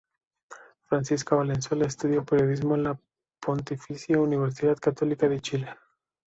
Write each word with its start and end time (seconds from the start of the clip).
Francisca 0.89 1.35
Valenzuela 1.35 1.85
estudió 1.85 2.25
Periodismo 2.25 2.73
en 2.73 2.85
la 2.85 2.99
Pontificia 3.39 4.19
Universidad 4.19 4.79
Católica 4.79 5.29
de 5.29 5.39
Chile. 5.41 5.67